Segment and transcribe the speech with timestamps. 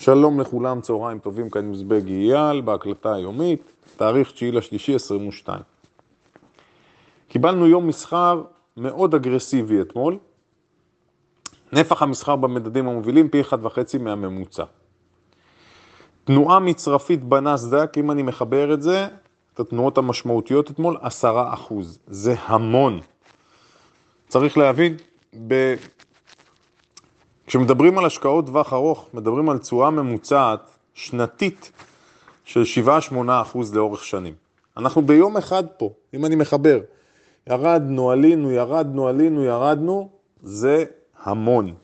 [0.00, 5.60] שלום לכולם, צהריים טובים, כאן מזבג אייל, בהקלטה היומית, תאריך 9 לשלישי 22.
[7.28, 8.42] קיבלנו יום מסחר
[8.76, 10.18] מאוד אגרסיבי אתמול.
[11.72, 14.64] נפח המסחר במדדים המובילים פי 1.5 מהממוצע.
[16.24, 19.06] תנועה מצרפית בנסדק, אם אני מחבר את זה,
[19.54, 21.98] את התנועות המשמעותיות אתמול, 10 אחוז.
[22.06, 23.00] זה המון.
[24.28, 24.96] צריך להבין,
[25.48, 25.74] ב...
[27.50, 31.72] כשמדברים על השקעות טווח ארוך, מדברים על תשואה ממוצעת שנתית
[32.44, 32.62] של
[33.12, 34.34] 7-8 אחוז לאורך שנים.
[34.76, 36.80] אנחנו ביום אחד פה, אם אני מחבר,
[37.46, 40.08] ירדנו, עלינו, ירדנו, עלינו, ירדנו,
[40.42, 40.84] זה
[41.22, 41.74] המון.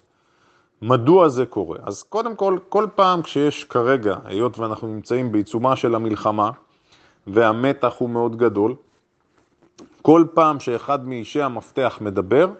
[0.82, 1.78] מדוע זה קורה?
[1.82, 6.50] אז קודם כל, כל פעם כשיש כרגע, היות ואנחנו נמצאים בעיצומה של המלחמה,
[7.26, 8.74] והמתח הוא מאוד גדול,
[10.02, 12.50] כל פעם שאחד מאישי המפתח מדבר,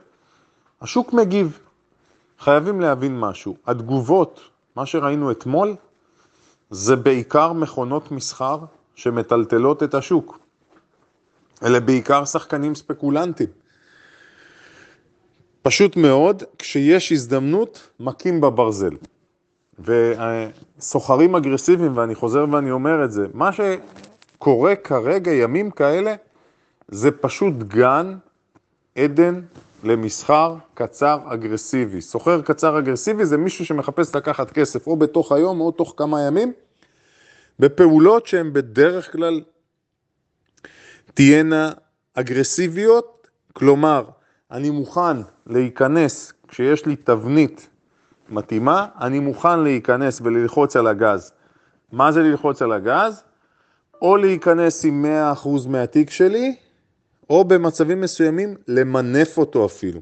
[0.82, 1.65] השוק מגיב.
[2.38, 3.56] חייבים להבין משהו.
[3.66, 4.40] התגובות,
[4.76, 5.74] מה שראינו אתמול,
[6.70, 8.59] זה בעיקר מכונות מסחר
[8.95, 10.38] שמטלטלות את השוק.
[11.62, 13.46] אלה בעיקר שחקנים ספקולנטים.
[15.62, 18.96] פשוט מאוד, כשיש הזדמנות, מכים בברזל.
[19.79, 26.14] וסוחרים אגרסיביים, ואני חוזר ואני אומר את זה, מה שקורה כרגע, ימים כאלה,
[26.88, 28.14] זה פשוט גן
[28.96, 29.40] עדן
[29.87, 32.01] למסחר קצר אגרסיבי.
[32.01, 36.52] סוחר קצר אגרסיבי זה מישהו שמחפש לקחת כסף או בתוך היום או תוך כמה ימים,
[37.59, 39.40] בפעולות שהן בדרך כלל
[41.14, 41.73] תהיינה
[42.14, 44.04] אגרסיביות, כלומר,
[44.51, 47.68] אני מוכן להיכנס כשיש לי תבנית
[48.29, 51.32] מתאימה, אני מוכן להיכנס וללחוץ על הגז.
[51.92, 53.23] מה זה ללחוץ על הגז?
[54.02, 55.04] או להיכנס עם
[55.45, 56.57] 100% מהתיק שלי,
[57.30, 60.01] או במצבים מסוימים למנף אותו אפילו.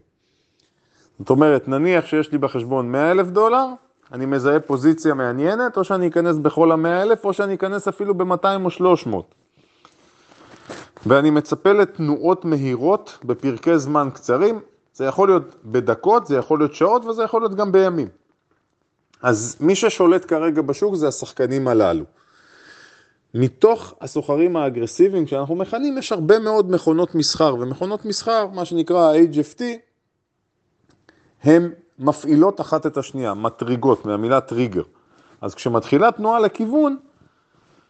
[1.19, 3.67] זאת אומרת, נניח שיש לי בחשבון 100 אלף דולר,
[4.13, 8.65] אני מזהה פוזיציה מעניינת, או שאני אכנס בכל ה-100 אלף, או שאני אכנס אפילו ב-200
[8.65, 9.35] או 300.
[11.07, 14.61] ואני מצפה לתנועות מהירות בפרקי זמן קצרים,
[14.95, 18.09] זה יכול להיות בדקות, זה יכול להיות שעות, וזה יכול להיות גם בימים.
[19.23, 22.05] אז מי ששולט כרגע בשוק זה השחקנים הללו.
[23.35, 29.63] מתוך הסוחרים האגרסיביים שאנחנו מכנים, יש הרבה מאוד מכונות מסחר, ומכונות מסחר, מה שנקרא ה-HFT,
[31.43, 34.83] הן מפעילות אחת את השנייה, מטריגות, מהמילה טריגר.
[35.41, 36.97] אז כשמתחילה תנועה לכיוון,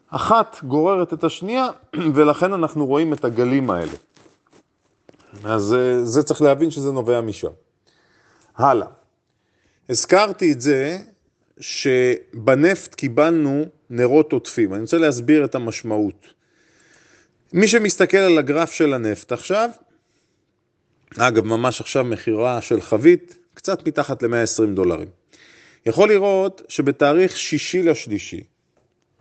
[0.09, 1.69] אחת גוררת את השנייה,
[2.15, 3.93] ולכן אנחנו רואים את הגלים האלה.
[5.44, 7.49] אז אה, זה צריך להבין שזה נובע משם.
[8.56, 8.87] הלאה.
[9.88, 10.99] הזכרתי את זה
[11.61, 14.75] שבנפט קיבלנו נרות עוטפים.
[14.75, 16.27] אני רוצה להסביר את המשמעות.
[17.53, 19.71] מי שמסתכל על הגרף של הנפט עכשיו,
[21.19, 25.09] אגב, ממש עכשיו מכירה של חבית, קצת מתחת ל-120 דולרים.
[25.87, 28.44] יכול לראות שבתאריך שישי לשלישי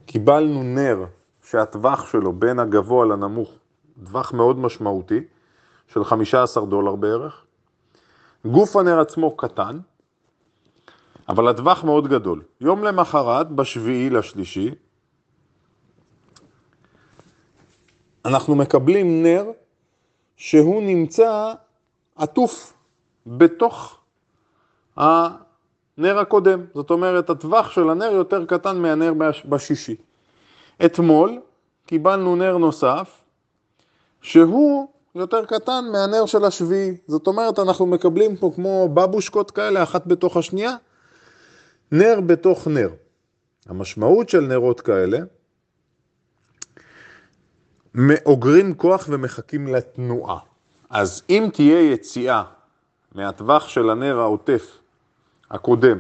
[0.06, 1.06] קיבלנו נר
[1.50, 3.52] שהטווח שלו בין הגבוה לנמוך,
[4.06, 5.20] טווח מאוד משמעותי,
[5.88, 7.46] של 15 דולר בערך.
[8.46, 9.80] גוף הנר עצמו קטן,
[11.30, 12.42] אבל הטווח מאוד גדול.
[12.62, 14.72] יום למחרת, בשביעי לשלישי,
[18.26, 19.46] אנחנו מקבלים נר
[20.38, 21.54] שהוא נמצא
[22.16, 22.74] עטוף
[23.28, 23.98] בתוך
[24.98, 26.66] הנר הקודם.
[26.74, 29.14] זאת אומרת, הטווח של הנר יותר קטן מהנר
[29.46, 29.96] בשישי.
[30.86, 31.40] אתמול
[31.86, 33.22] קיבלנו נר נוסף,
[34.22, 36.98] שהוא יותר קטן מהנר של השביעי.
[37.08, 40.76] זאת אומרת, אנחנו מקבלים פה כמו בבושקות כאלה, אחת בתוך השנייה,
[41.94, 42.90] נר בתוך נר.
[43.66, 45.18] המשמעות של נרות כאלה,
[47.94, 50.40] מאוגרים כוח ומחכים לתנועה.
[50.90, 52.44] אז אם תהיה יציאה
[53.16, 54.78] מהטווח של הנר העוטף
[55.52, 55.98] הקודם,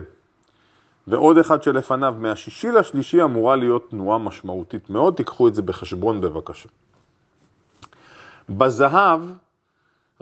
[1.07, 6.69] ועוד אחד שלפניו, מהשישי לשלישי אמורה להיות תנועה משמעותית מאוד, תיקחו את זה בחשבון בבקשה.
[8.49, 9.21] בזהב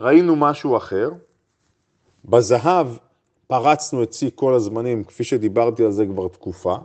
[0.00, 1.10] ראינו משהו אחר,
[2.24, 2.86] בזהב
[3.52, 6.76] פרצנו את שיא כל הזמנים, כפי שדיברתי על זה כבר תקופה.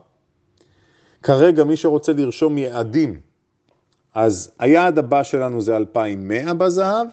[1.23, 3.19] כרגע מי שרוצה לרשום יעדים,
[4.13, 7.07] אז היעד הבא שלנו זה 2,100 בזהב,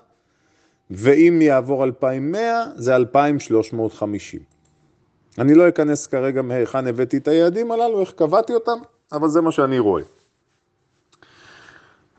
[0.90, 4.40] ואם יעבור 2,100 זה 2,350.
[5.38, 8.78] אני לא אכנס כרגע מהיכן הבאתי את היעדים הללו, איך קבעתי אותם,
[9.12, 10.02] אבל זה מה שאני רואה.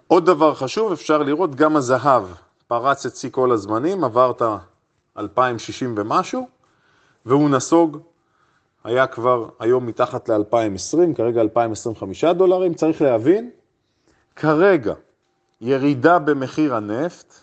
[0.08, 2.24] עוד דבר חשוב, אפשר לראות גם הזהב
[2.68, 6.55] פרץ את שיא כל הזמנים, עבר את ה-2060 ומשהו,
[7.25, 7.98] והוא נסוג,
[8.83, 13.50] היה כבר היום מתחת ל-2020, כרגע 2025 דולרים, צריך להבין,
[14.36, 14.94] כרגע
[15.62, 17.33] ירידה במחיר הנפט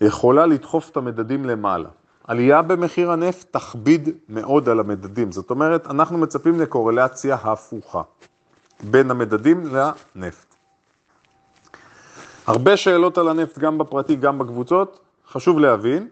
[0.00, 1.88] יכולה לדחוף את המדדים למעלה.
[2.24, 5.32] עלייה במחיר הנפט תכביד מאוד על המדדים.
[5.32, 8.02] זאת אומרת, אנחנו מצפים לקורלציה הפוכה
[8.82, 10.54] בין המדדים לנפט.
[12.46, 14.98] הרבה שאלות על הנפט גם בפרטי, גם בקבוצות.
[15.28, 16.08] חשוב להבין,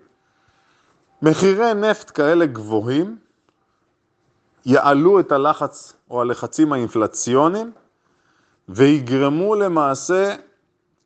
[1.23, 3.19] מחירי נפט כאלה גבוהים
[4.67, 7.73] יעלו את הלחץ או הלחצים האינפלציוניים
[8.69, 10.35] ויגרמו למעשה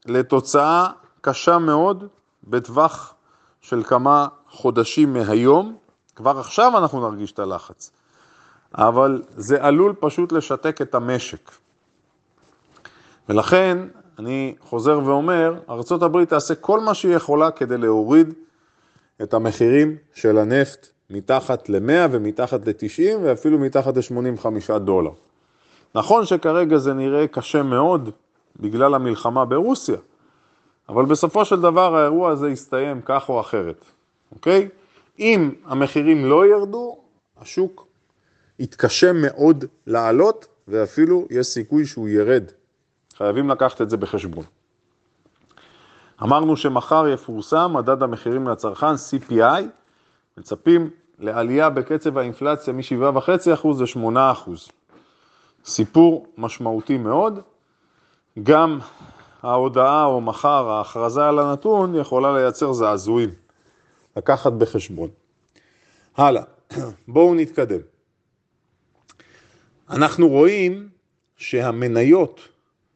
[0.07, 0.89] לתוצאה
[1.21, 2.05] קשה מאוד
[2.45, 3.15] בטווח
[3.61, 5.77] של כמה חודשים מהיום.
[6.17, 7.91] כבר עכשיו אנחנו נרגיש את הלחץ,
[8.75, 11.51] אבל זה עלול פשוט לשתק את המשק.
[13.29, 13.79] ולכן
[14.19, 18.35] אני חוזר ואומר, ארה"ב תעשה כל מה שהיא יכולה כדי להוריד
[19.23, 25.11] את המחירים של הנפט מתחת ל-100 ומתחת ל-90 ואפילו מתחת ל-85 דולר.
[25.95, 28.11] נכון שכרגע זה נראה קשה מאוד
[28.61, 29.97] בגלל המלחמה ברוסיה,
[30.89, 33.85] אבל בסופו של דבר האירוע הזה יסתיים כך או אחרת,
[34.33, 34.69] אוקיי?
[35.19, 36.99] אם המחירים לא ירדו,
[37.41, 37.87] השוק
[38.59, 42.45] יתקשה מאוד לעלות ואפילו יש סיכוי שהוא ירד.
[43.17, 44.45] חייבים לקחת את זה בחשבון.
[46.25, 49.63] אמרנו שמחר יפורסם מדד המחירים לצרכן, CPI,
[50.39, 54.51] מצפים לעלייה בקצב האינפלציה מ-7.5% ל-8%.
[55.65, 57.41] סיפור משמעותי מאוד.
[58.43, 58.79] גם
[59.43, 63.31] ההודעה או מחר ההכרזה על הנתון יכולה לייצר זעזועים.
[64.17, 65.09] לקחת בחשבון.
[66.17, 66.43] הלאה,
[67.09, 67.81] בואו נתקדם.
[69.91, 70.89] אנחנו רואים
[71.37, 72.41] שהמניות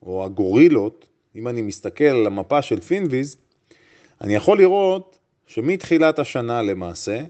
[0.03, 3.37] או הגורילות, אם אני מסתכל על המפה של פינוויז,
[4.21, 7.21] אני יכול לראות שמתחילת השנה למעשה,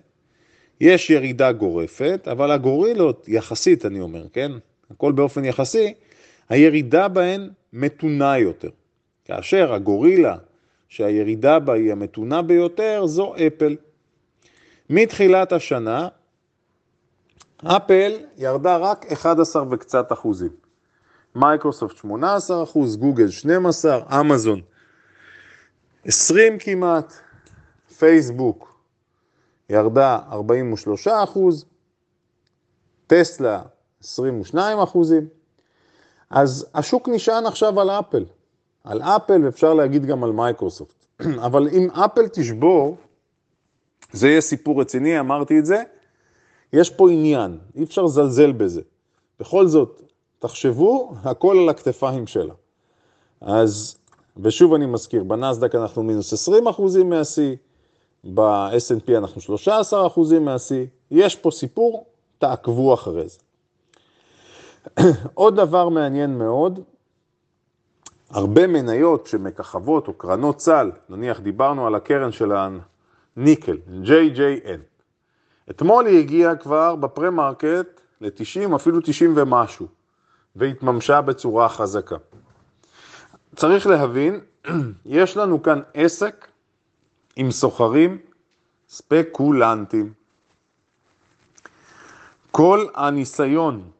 [0.80, 4.52] יש ירידה גורפת, אבל הגורילות, יחסית אני אומר, כן?
[4.90, 5.94] הכל באופן יחסי,
[6.48, 8.70] הירידה בהן מתונה יותר.
[9.24, 10.36] כאשר הגורילה
[10.88, 13.76] שהירידה בה היא המתונה ביותר זו אפל.
[14.90, 16.08] מתחילת השנה,
[17.64, 20.67] אפל ירדה רק 11 וקצת אחוזים.
[21.34, 24.60] מייקרוסופט 18 אחוז, גוגל 12, אמזון
[26.04, 27.12] 20 כמעט,
[27.98, 28.80] פייסבוק
[29.70, 31.64] ירדה 43 אחוז,
[33.06, 33.62] טסלה
[34.00, 35.28] 22 אחוזים,
[36.30, 38.24] אז השוק נשען עכשיו על אפל,
[38.84, 41.06] על אפל ואפשר להגיד גם על מייקרוסופט,
[41.46, 42.96] אבל אם אפל תשבור,
[44.12, 45.82] זה יהיה סיפור רציני, אמרתי את זה,
[46.72, 48.82] יש פה עניין, אי אפשר לזלזל בזה.
[49.40, 50.02] בכל זאת,
[50.38, 52.54] תחשבו, הכל על הכתפיים שלה.
[53.40, 53.96] אז,
[54.36, 57.56] ושוב אני מזכיר, בנסדק אנחנו מינוס 20 אחוזים מהשיא,
[58.24, 62.06] ב-S&P אנחנו 13 אחוזים מהשיא, יש פה סיפור,
[62.38, 63.38] תעקבו אחרי זה.
[65.34, 66.80] עוד דבר מעניין מאוד,
[68.30, 72.52] הרבה מניות שמככבות או קרנות צל, נניח דיברנו על הקרן של
[73.36, 74.80] הניקל, JJN.
[75.70, 79.86] אתמול היא הגיעה כבר בפרה-מרקט ל-90, אפילו 90 ומשהו.
[80.56, 82.16] והתממשה בצורה חזקה.
[83.56, 84.40] צריך להבין,
[85.06, 86.48] יש לנו כאן עסק
[87.36, 88.18] עם סוחרים
[88.88, 90.12] ספקולנטים.
[92.50, 93.90] כל הניסיון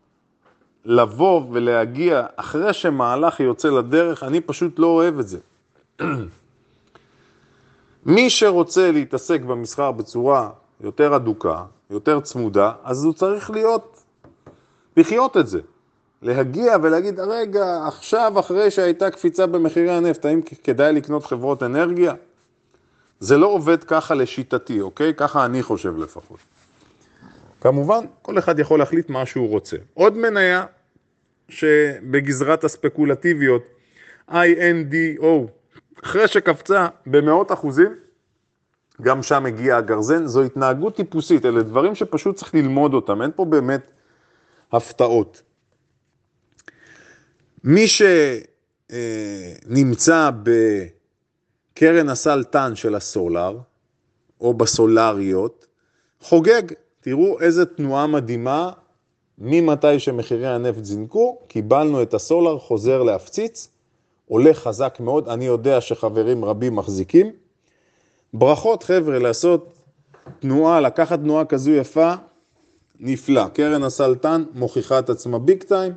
[0.85, 5.39] לבוא ולהגיע אחרי שמהלך יוצא לדרך, אני פשוט לא אוהב את זה.
[8.07, 10.51] מי שרוצה להתעסק במסחר בצורה
[10.81, 14.03] יותר אדוקה, יותר צמודה, אז הוא צריך להיות,
[14.97, 15.61] לחיות את זה.
[16.23, 22.13] להגיע ולהגיד, רגע, עכשיו אחרי שהייתה קפיצה במחירי הנפט, האם כדאי לקנות חברות אנרגיה?
[23.21, 25.15] זה לא עובד ככה לשיטתי, אוקיי?
[25.15, 26.39] ככה אני חושב לפחות.
[27.61, 29.77] כמובן, כל אחד יכול להחליט מה שהוא רוצה.
[29.95, 30.65] עוד מניה
[31.49, 33.63] שבגזרת הספקולטיביות,
[34.31, 35.25] INDO,
[36.05, 37.95] אחרי שקפצה במאות אחוזים,
[39.03, 43.45] גם שם הגיע הגרזן, זו התנהגות טיפוסית, אלה דברים שפשוט צריך ללמוד אותם, אין פה
[43.45, 43.91] באמת
[44.73, 45.43] הפתעות.
[47.65, 47.87] מי
[48.89, 50.31] שנמצא
[51.75, 53.59] בקרן הסלטן של הסולר,
[54.41, 55.67] או בסולריות,
[56.21, 56.63] חוגג.
[57.01, 58.71] תראו איזה תנועה מדהימה,
[59.39, 63.69] ממתי שמחירי הנפט זינקו, קיבלנו את הסולר, חוזר להפציץ,
[64.29, 67.33] עולה חזק מאוד, אני יודע שחברים רבים מחזיקים.
[68.35, 69.79] ברכות חבר'ה, לעשות
[70.39, 72.15] תנועה, לקחת תנועה כזו יפה,
[73.01, 73.49] נפלא.
[73.49, 75.93] קרן הסלטן מוכיחה את עצמה ביג טיים.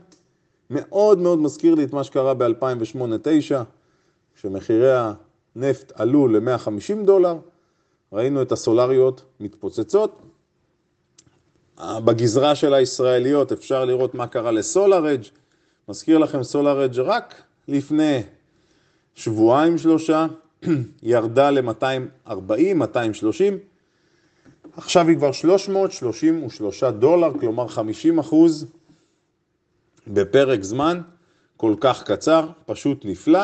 [0.71, 3.55] מאוד מאוד מזכיר לי את מה שקרה ב-2008-2009,
[4.35, 4.91] כשמחירי
[5.55, 7.37] הנפט עלו ל-150 דולר,
[8.13, 10.21] ראינו את הסולריות מתפוצצות.
[11.83, 15.21] בגזרה של הישראליות אפשר לראות מה קרה לסולארג',
[15.89, 18.21] מזכיר לכם סולארג' רק לפני
[19.15, 20.27] שבועיים שלושה,
[21.03, 23.57] ירדה ל-240, 230,
[24.77, 28.65] עכשיו היא כבר 333 דולר, כלומר 50 אחוז
[30.07, 31.01] בפרק זמן
[31.57, 33.43] כל כך קצר, פשוט נפלא,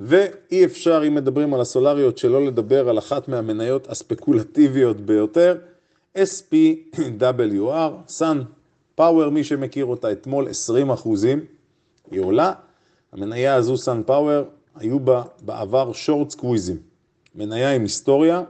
[0.00, 5.58] ואי אפשר, אם מדברים על הסולריות, שלא לדבר על אחת מהמניות הספקולטיביות ביותר,
[6.18, 8.36] SPWR, Sun
[9.00, 11.44] Power, מי שמכיר אותה אתמול 20 אחוזים,
[12.10, 12.52] היא עולה.
[13.12, 16.76] המניה הזו, Sun Power, היו בה בעבר שורט סקוויזים.
[17.34, 18.42] מניה עם היסטוריה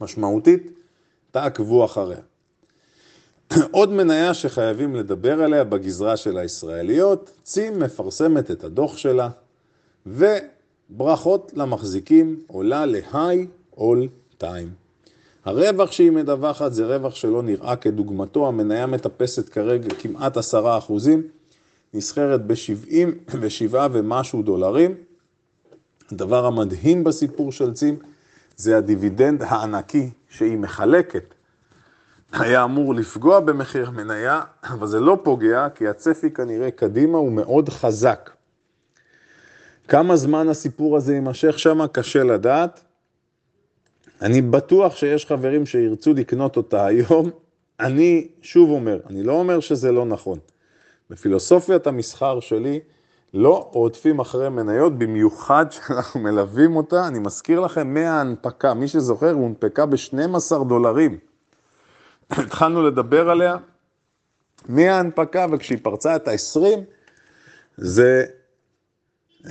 [0.00, 0.62] משמעותית,
[1.30, 2.18] תעקבו אחריה.
[3.70, 9.28] עוד מניה שחייבים לדבר עליה בגזרה של הישראליות, צים מפרסמת את הדוח שלה,
[10.06, 14.68] וברכות למחזיקים עולה ל-high all time.
[15.44, 21.22] הרווח שהיא מדווחת זה רווח שלא נראה כדוגמתו, המניה מטפסת כרגע כמעט עשרה אחוזים,
[21.94, 24.94] נסחרת ב-77 ומשהו דולרים.
[26.12, 27.96] הדבר המדהים בסיפור של צים
[28.56, 31.34] זה הדיבידנד הענקי שהיא מחלקת.
[32.32, 37.68] היה אמור לפגוע במחיר מניה, אבל זה לא פוגע, כי הצפי כנראה קדימה הוא מאוד
[37.68, 38.30] חזק.
[39.88, 42.84] כמה זמן הסיפור הזה יימשך שם, קשה לדעת.
[44.22, 47.30] אני בטוח שיש חברים שירצו לקנות אותה היום.
[47.80, 50.38] אני שוב אומר, אני לא אומר שזה לא נכון.
[51.10, 52.80] בפילוסופיית המסחר שלי
[53.34, 57.08] לא רודפים אחרי מניות, במיוחד שאנחנו מלווים אותה.
[57.08, 61.18] אני מזכיר לכם, מההנפקה, מי שזוכר, הונפקה ב-12 דולרים.
[62.30, 63.56] התחלנו לדבר עליה
[64.68, 66.60] מההנפקה, וכשהיא פרצה את ה-20,
[67.76, 68.24] זה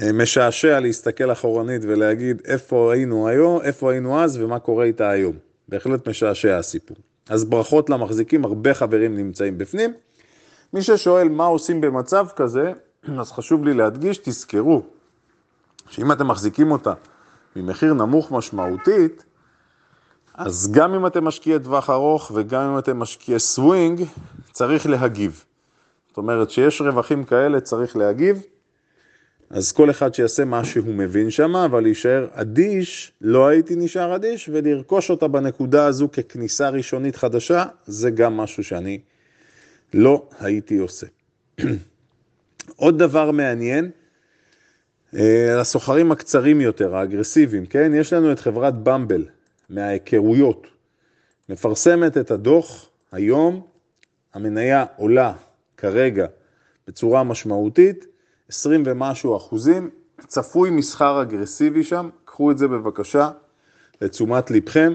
[0.01, 5.35] אה, משעשע להסתכל אחורנית ולהגיד איפה היינו היום, איפה היינו אז ומה קורה איתה היום.
[5.69, 6.97] בהחלט משעשע הסיפור.
[7.29, 9.93] אז ברכות למחזיקים, הרבה חברים נמצאים בפנים.
[10.73, 12.73] מי ששואל מה עושים במצב כזה,
[13.19, 14.81] אז חשוב לי להדגיש, תזכרו
[15.89, 16.93] שאם אתם מחזיקים אותה
[17.55, 19.23] ממחיר נמוך משמעותית,
[20.33, 24.03] אז גם אם אתם משקיעי טווח ארוך וגם אם אתם משקיעי סווינג,
[24.51, 25.43] צריך להגיב.
[26.07, 28.41] זאת אומרת שיש רווחים כאלה, צריך להגיב.
[29.49, 34.49] אז כל אחד שיעשה מה שהוא מבין שם, אבל להישאר אדיש, לא הייתי נשאר אדיש,
[34.53, 38.99] ולרכוש אותה בנקודה הזו ככניסה ראשונית חדשה, זה גם משהו שאני
[39.93, 41.07] לא הייתי עושה.
[42.75, 43.91] עוד דבר מעניין,
[45.15, 47.91] אה, הסוחרים הקצרים יותר, האגרסיביים, כן?
[47.95, 49.25] יש לנו את חברת במבל,
[49.71, 50.67] מההיכרויות.
[51.49, 53.67] מפרסמת את הדוח היום,
[54.33, 55.33] המניה עולה
[55.77, 56.25] כרגע
[56.87, 58.05] בצורה משמעותית,
[58.49, 59.89] 20 ומשהו אחוזים,
[60.27, 63.29] צפוי מסחר אגרסיבי שם, קחו את זה בבקשה
[64.01, 64.93] לתשומת לבכם.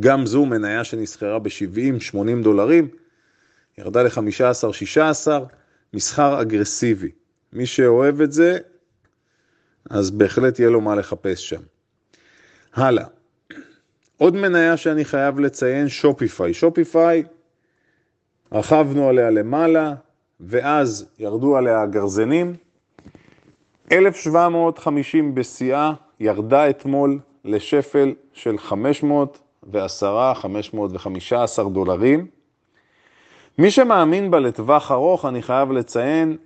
[0.00, 2.88] גם זו מניה שנסחרה ב-70-80 דולרים,
[3.78, 5.28] ירדה ל-15-16,
[5.94, 7.10] מסחר אגרסיבי.
[7.52, 8.58] מי שאוהב את זה,
[9.90, 11.62] אז בהחלט יהיה לו מה לחפש שם.
[12.74, 13.15] הלאה.
[14.18, 16.54] עוד מניה שאני חייב לציין, שופיפיי.
[16.54, 17.22] שופיפיי,
[18.52, 19.94] רכבנו עליה למעלה,
[20.40, 22.54] ואז ירדו עליה הגרזנים.
[23.92, 32.26] 1750 בשיאה, ירדה אתמול לשפל של 510, 515 דולרים.
[33.58, 36.36] מי שמאמין בה לטווח ארוך, אני חייב לציין,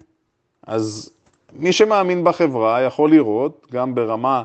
[0.66, 1.12] אז
[1.52, 4.42] מי שמאמין בחברה יכול לראות, גם ברמה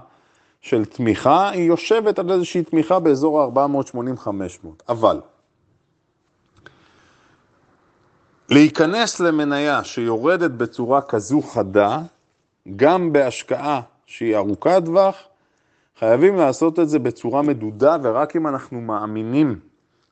[0.66, 4.68] של תמיכה, היא יושבת על איזושהי תמיכה באזור ה-480-500.
[4.90, 5.22] אבל,
[8.50, 12.02] להיכנס למניה שיורדת בצורה כזו חדה,
[12.76, 15.16] גם בהשקעה שהיא ארוכת טווח,
[16.00, 19.60] חייבים לעשות את זה בצורה מדודה ורק אם אנחנו מאמינים,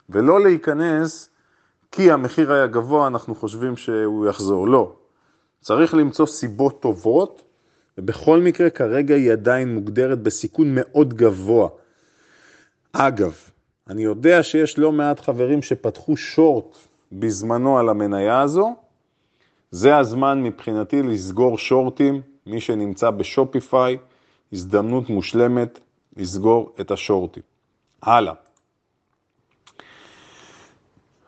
[0.10, 1.30] ולא להיכנס
[1.92, 4.68] כי המחיר היה גבוה, אנחנו חושבים שהוא יחזור.
[4.68, 4.94] לא.
[5.62, 7.42] צריך למצוא סיבות טובות,
[7.98, 11.70] ובכל מקרה כרגע היא עדיין מוגדרת בסיכון מאוד גבוה.
[12.94, 13.38] אגב,
[13.90, 16.78] אני יודע שיש לא מעט חברים שפתחו שורט
[17.12, 18.76] בזמנו על המניה הזו,
[19.72, 23.98] זה הזמן מבחינתי לסגור שורטים, מי שנמצא בשופיפיי,
[24.54, 25.80] הזדמנות מושלמת
[26.18, 27.44] לסגור את השורטים.
[28.02, 28.34] הלאה.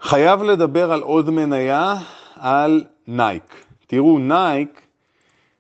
[0.02, 1.96] חייב לדבר על עוד מניה,
[2.36, 3.66] על נייק.
[3.88, 4.85] תראו, נייק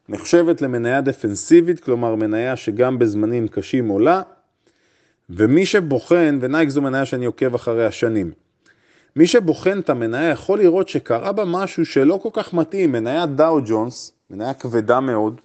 [0.09, 4.21] נחשבת למניה דפנסיבית, כלומר מניה שגם בזמנים קשים עולה,
[5.29, 8.31] ומי שבוחן, ונייק זו מניה שאני עוקב אחרי השנים,
[9.15, 13.59] מי שבוחן את המניה יכול לראות שקרה בה משהו שלא כל כך מתאים, מניה דאו
[13.65, 15.41] ג'ונס, מניה כבדה מאוד,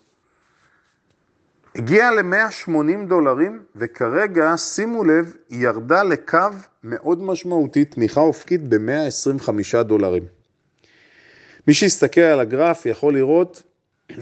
[1.77, 6.39] הגיעה ל-180 דולרים, וכרגע, שימו לב, היא ירדה לקו
[6.85, 10.23] מאוד משמעותי, תמיכה אופקית ב-125 דולרים.
[11.67, 13.63] מי שיסתכל על הגרף יכול לראות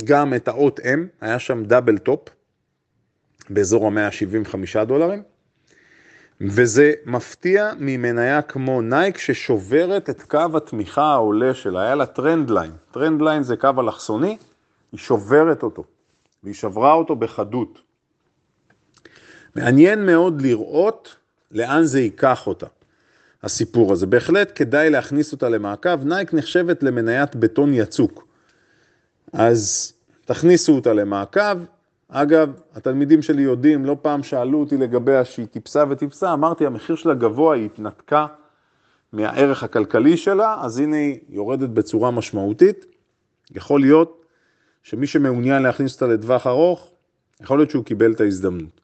[0.05, 2.29] גם את האות M, היה שם double top,
[3.51, 5.23] באזור ה-175 דולרים,
[6.41, 12.73] וזה מפתיע ממניה כמו נייק ששוברת את קו התמיכה העולה שלה, היה לה trend line.
[12.91, 14.37] Trend line זה קו אלכסוני,
[14.93, 15.85] היא שוברת אותו,
[16.43, 17.79] והיא שברה אותו בחדות.
[19.57, 21.17] מעניין מאוד לראות
[21.51, 22.67] לאן זה ייקח אותה,
[23.43, 24.07] הסיפור הזה.
[24.07, 26.05] בהחלט כדאי להכניס אותה למעקב.
[26.05, 28.28] נייק נחשבת למניית בטון יצוק.
[29.33, 29.93] אז
[30.25, 31.59] תכניסו אותה למעקב.
[32.09, 37.15] אגב, התלמידים שלי יודעים, לא פעם שאלו אותי לגביה שהיא טיפסה וטיפסה, אמרתי, המחיר שלה
[37.15, 38.27] גבוה, היא התנתקה
[39.13, 42.85] מהערך הכלכלי שלה, אז הנה היא יורדת בצורה משמעותית.
[43.51, 44.25] יכול להיות
[44.83, 46.91] שמי שמעוניין להכניס אותה לטווח ארוך,
[47.41, 48.81] יכול להיות שהוא קיבל את ההזדמנות.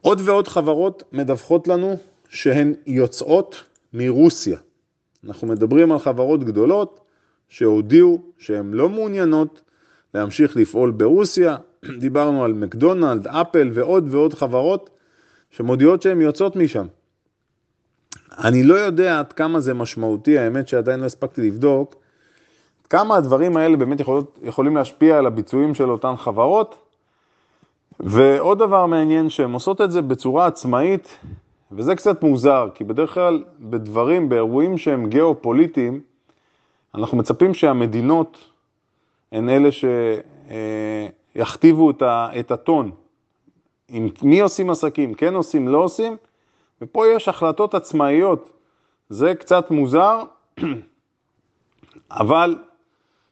[0.00, 1.96] עוד ועוד חברות מדווחות לנו
[2.28, 4.58] שהן יוצאות מרוסיה.
[5.24, 7.01] אנחנו מדברים על חברות גדולות
[7.52, 9.60] שהודיעו שהן לא מעוניינות
[10.14, 11.56] להמשיך לפעול ברוסיה.
[12.00, 14.90] דיברנו על מקדונלד, אפל ועוד ועוד חברות
[15.50, 16.86] שמודיעות שהן יוצאות משם.
[18.38, 21.94] אני לא יודע עד כמה זה משמעותי, האמת שעדיין לא הספקתי לבדוק,
[22.90, 26.74] כמה הדברים האלה באמת יכולות, יכולים להשפיע על הביצועים של אותן חברות.
[28.00, 31.18] ועוד דבר מעניין, שהן עושות את זה בצורה עצמאית,
[31.72, 36.11] וזה קצת מוזר, כי בדרך כלל בדברים, באירועים שהם גיאופוליטיים,
[36.94, 38.38] אנחנו מצפים שהמדינות
[39.32, 39.68] הן אלה
[41.34, 41.90] שיכתיבו
[42.40, 42.90] את הטון.
[43.88, 46.16] עם מי עושים עסקים, כן עושים, לא עושים,
[46.82, 48.50] ופה יש החלטות עצמאיות.
[49.08, 50.22] זה קצת מוזר,
[52.10, 52.58] אבל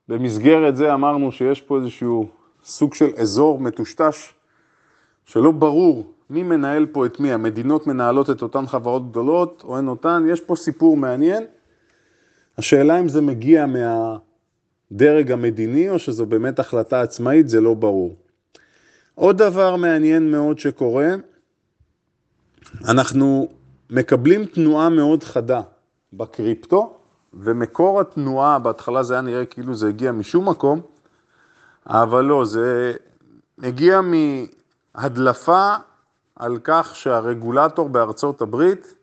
[0.09, 2.29] במסגרת זה אמרנו שיש פה איזשהו
[2.65, 4.35] סוג של אזור מטושטש,
[5.27, 9.89] שלא ברור מי מנהל פה את מי, המדינות מנהלות את אותן חברות גדולות או אין
[9.89, 11.45] אותן, יש פה סיפור מעניין.
[12.61, 18.17] השאלה אם זה מגיע מהדרג המדיני או שזו באמת החלטה עצמאית, זה לא ברור.
[19.15, 21.09] עוד דבר מעניין מאוד שקורה,
[22.89, 23.49] אנחנו
[23.91, 25.61] מקבלים תנועה מאוד חדה
[26.13, 26.99] בקריפטו,
[27.35, 30.81] ומקור התנועה, בהתחלה זה היה נראה כאילו זה הגיע משום מקום,
[31.87, 32.93] אבל לא, זה
[33.63, 35.75] הגיע מהדלפה
[36.37, 38.95] על כך שהרגולטור בארצות הברית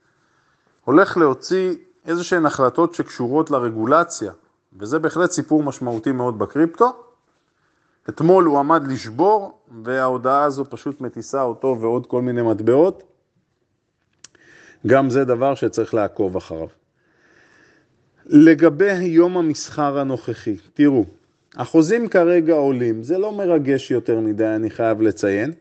[0.85, 1.75] הולך להוציא
[2.07, 4.31] איזה שהן החלטות שקשורות לרגולציה,
[4.79, 7.03] וזה בהחלט סיפור משמעותי מאוד בקריפטו.
[8.09, 13.03] אתמול הוא עמד לשבור, וההודעה הזו פשוט מטיסה אותו ועוד כל מיני מטבעות.
[14.87, 16.67] גם זה דבר שצריך לעקוב אחריו.
[18.25, 21.05] לגבי יום המסחר הנוכחי, תראו,
[21.55, 25.53] החוזים כרגע עולים, זה לא מרגש יותר מדי, אני חייב לציין,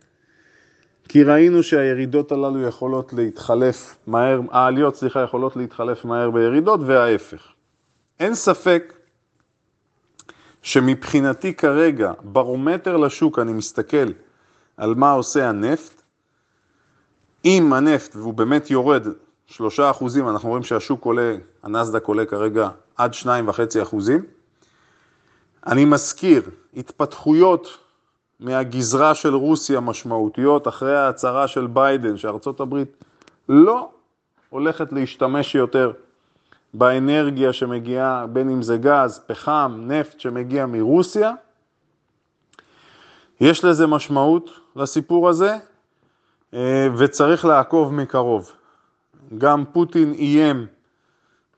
[1.09, 7.43] כי ראינו שהירידות הללו יכולות להתחלף מהר, העליות, סליחה, יכולות להתחלף מהר בירידות וההפך.
[8.21, 8.93] אין ספק
[10.63, 14.07] שמבחינתי כרגע, ברומטר לשוק, אני מסתכל
[14.77, 16.03] על מה עושה הנפט,
[17.45, 19.07] אם הנפט, והוא באמת יורד
[19.47, 24.25] שלושה אחוזים, אנחנו רואים שהשוק עולה, הנסדק עולה כרגע עד שניים וחצי אחוזים.
[25.67, 26.43] אני מזכיר,
[26.77, 27.79] התפתחויות
[28.41, 33.05] מהגזרה של רוסיה משמעותיות אחרי ההצהרה של ביידן, שארצות הברית
[33.49, 33.91] לא
[34.51, 35.93] הולכת להשתמש יותר
[36.75, 41.33] באנרגיה שמגיעה, בין אם זה גז, פחם, נפט שמגיע מרוסיה.
[43.41, 45.57] יש לזה משמעות לסיפור הזה,
[46.55, 48.53] אה, וצריך לעקוב מקרוב.
[49.39, 50.67] גם פוטין איים,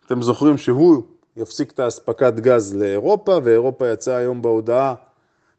[0.07, 1.03] אתם זוכרים שהוא
[1.37, 4.95] יפסיק את האספקת גז לאירופה, ואירופה יצאה היום בהודעה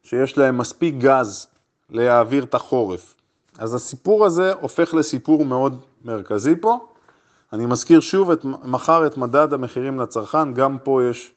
[0.02, 1.46] שיש להם מספיק גז
[1.90, 3.14] להעביר את החורף.
[3.58, 6.88] אז הסיפור הזה הופך לסיפור מאוד מרכזי פה.
[7.52, 11.32] אני מזכיר שוב את, מחר את מדד המחירים לצרכן, גם פה יש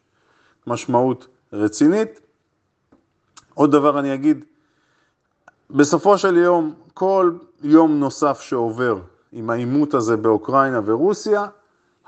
[0.68, 2.20] משמעות רצינית.
[3.54, 4.46] עוד דבר אני אגיד,
[5.70, 8.98] בסופו של יום, כל יום נוסף שעובר
[9.32, 11.46] עם העימות הזה באוקראינה ורוסיה,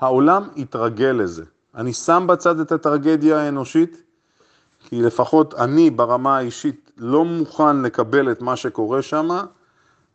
[0.00, 1.44] העולם התרגל לזה.
[1.74, 4.02] אני שם בצד את הטרגדיה האנושית,
[4.86, 9.28] כי לפחות אני ברמה האישית לא מוכן לקבל את מה שקורה שם.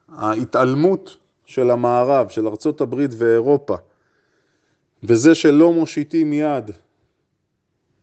[0.10, 3.76] ההתעלמות של המערב, של ארצות הברית ואירופה,
[5.04, 6.72] וזה שלא מושיטים יד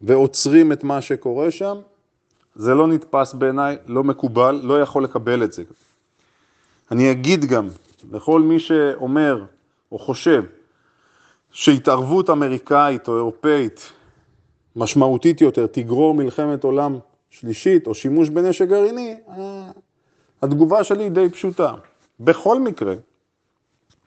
[0.01, 1.77] ועוצרים את מה שקורה שם,
[2.55, 5.63] זה לא נתפס בעיניי, לא מקובל, לא יכול לקבל את זה.
[6.91, 7.67] אני אגיד גם
[8.11, 9.43] לכל מי שאומר
[9.91, 10.43] או חושב
[11.51, 13.91] שהתערבות אמריקאית או אירופאית
[14.75, 19.15] משמעותית יותר תגרור מלחמת עולם שלישית או שימוש בנשק גרעיני,
[20.41, 21.73] התגובה שלי היא די פשוטה.
[22.19, 22.93] בכל מקרה,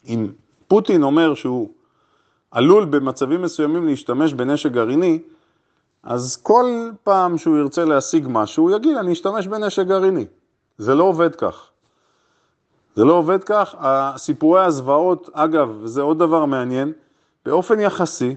[0.06, 0.26] אם
[0.68, 1.70] פוטין אומר שהוא
[2.50, 5.18] עלול במצבים מסוימים להשתמש בנשק גרעיני,
[6.02, 10.26] אז כל פעם שהוא ירצה להשיג משהו, הוא יגיד, אני אשתמש בנשק גרעיני.
[10.78, 11.68] זה לא עובד כך.
[12.96, 13.74] זה לא עובד כך.
[13.78, 16.92] הסיפורי הזוועות, אגב, זה עוד דבר מעניין,
[17.46, 18.36] באופן יחסי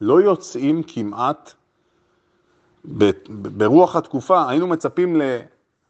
[0.00, 1.54] לא יוצאים כמעט,
[3.28, 5.20] ברוח התקופה, היינו מצפים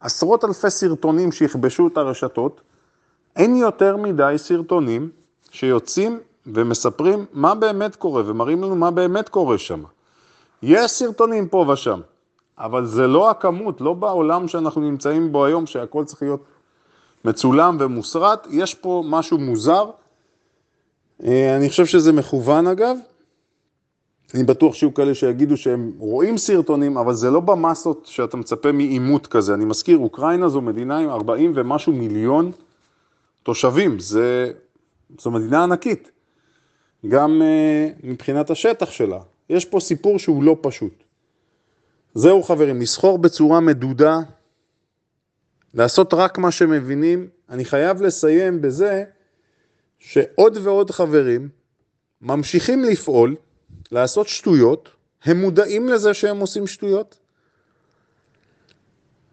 [0.02, 2.61] לעשרות אלפי סרטונים שיכבשו את הרשתות,
[3.37, 5.11] אין יותר מדי סרטונים
[5.50, 9.83] שיוצאים ומספרים מה באמת קורה ומראים לנו מה באמת קורה שם.
[10.62, 12.00] יש סרטונים פה ושם,
[12.59, 16.44] אבל זה לא הכמות, לא בעולם שאנחנו נמצאים בו היום, שהכל צריך להיות
[17.24, 19.90] מצולם ומוסרט, יש פה משהו מוזר.
[21.24, 22.96] אה, אני חושב שזה מכוון אגב.
[24.35, 29.27] אני בטוח שיהיו כאלה שיגידו שהם רואים סרטונים, אבל זה לא במסות שאתה מצפה מעימות
[29.27, 29.55] כזה.
[29.55, 32.53] אני מזכיר, אוקראינה זו מדינה עם 40 ומשהו מיליון
[33.42, 34.53] תושבים, זה,
[35.18, 36.11] זו מדינה ענקית,
[37.09, 39.18] גם uh, מבחינת השטח שלה.
[39.51, 41.05] יש פה סיפור שהוא לא פשוט.
[42.14, 44.18] זהו חברים, לסחור בצורה מדודה,
[45.75, 47.29] לעשות רק מה שמבינים.
[47.51, 49.05] אני חייב לסיים בזה
[49.99, 51.49] שעוד ועוד חברים
[52.23, 53.35] ממשיכים לפעול,
[53.92, 54.88] לעשות שטויות,
[55.24, 57.18] הם מודעים לזה שהם עושים שטויות,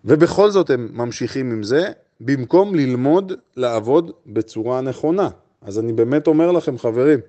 [0.06, 5.30] ובכל זאת הם ממשיכים עם זה, במקום ללמוד לעבוד בצורה נכונה.
[5.62, 7.20] אז אני באמת אומר לכם, חברים,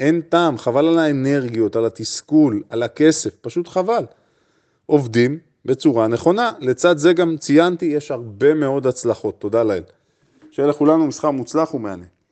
[0.00, 4.04] אין טעם, חבל על האנרגיות, על התסכול, על הכסף, פשוט חבל.
[4.86, 6.52] עובדים בצורה נכונה.
[6.58, 9.82] לצד זה גם ציינתי, יש הרבה מאוד הצלחות, תודה לאל.
[10.50, 12.06] שיהיה לכולנו מסחר מוצלח ומהנה.